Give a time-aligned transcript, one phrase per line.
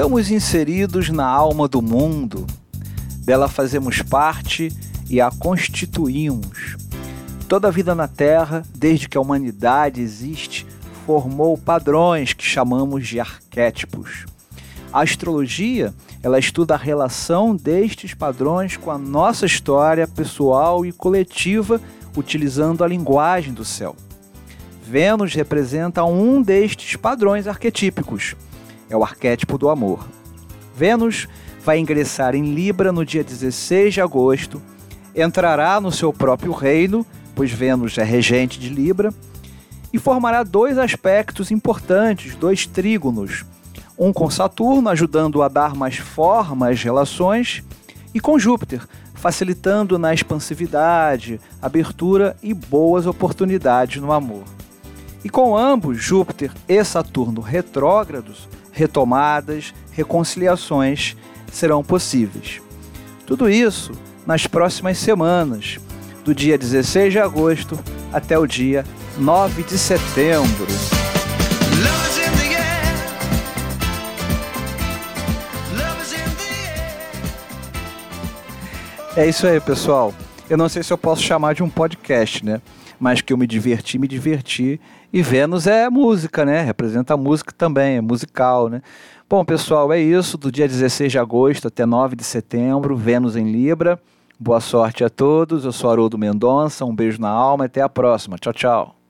[0.00, 2.46] Estamos inseridos na alma do mundo,
[3.18, 4.72] dela fazemos parte
[5.10, 6.78] e a constituímos.
[7.46, 10.66] Toda a vida na Terra, desde que a humanidade existe,
[11.04, 14.24] formou padrões que chamamos de arquétipos.
[14.90, 15.92] A astrologia,
[16.22, 21.78] ela estuda a relação destes padrões com a nossa história pessoal e coletiva,
[22.16, 23.94] utilizando a linguagem do céu.
[24.82, 28.34] Vênus representa um destes padrões arquetípicos.
[28.90, 30.06] É o arquétipo do amor.
[30.76, 31.28] Vênus
[31.64, 34.60] vai ingressar em Libra no dia 16 de agosto,
[35.14, 39.14] entrará no seu próprio reino, pois Vênus é regente de Libra,
[39.92, 43.44] e formará dois aspectos importantes, dois trígonos,
[43.98, 47.62] um com Saturno, ajudando a dar mais forma às relações,
[48.14, 54.44] e com Júpiter, facilitando na expansividade, abertura e boas oportunidades no amor.
[55.22, 58.48] E com ambos, Júpiter e Saturno retrógrados,
[58.80, 61.14] retomadas, reconciliações
[61.52, 62.62] serão possíveis.
[63.26, 63.92] Tudo isso
[64.26, 65.78] nas próximas semanas,
[66.24, 67.78] do dia 16 de agosto
[68.10, 68.84] até o dia
[69.18, 70.66] 9 de setembro.
[79.14, 80.14] É isso aí, pessoal.
[80.48, 82.62] Eu não sei se eu posso chamar de um podcast, né?
[83.00, 84.78] Mas que eu me diverti, me diverti.
[85.10, 86.60] E Vênus é música, né?
[86.62, 88.82] Representa a música também, é musical, né?
[89.28, 90.36] Bom, pessoal, é isso.
[90.36, 93.98] Do dia 16 de agosto até 9 de setembro, Vênus em Libra.
[94.38, 95.64] Boa sorte a todos.
[95.64, 96.84] Eu sou Haroldo Mendonça.
[96.84, 98.36] Um beijo na alma e até a próxima.
[98.38, 98.96] Tchau, tchau.